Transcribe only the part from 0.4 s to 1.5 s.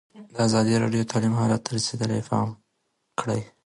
ازادي راډیو د تعلیم